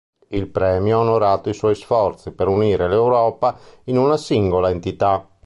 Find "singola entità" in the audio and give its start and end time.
4.17-5.29